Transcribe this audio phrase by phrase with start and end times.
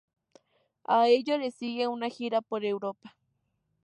[0.95, 3.15] A ello le sigue una gira por Europa.